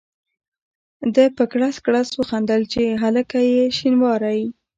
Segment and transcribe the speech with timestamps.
[1.15, 4.41] ده په کړس کړس وخندل چې هلکه یې شینواری.